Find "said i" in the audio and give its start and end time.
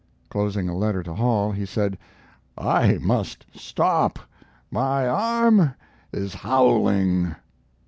1.63-2.97